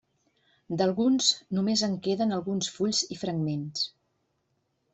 [0.81, 1.27] D'alguns
[1.59, 3.87] només en queden alguns fulls i fragments.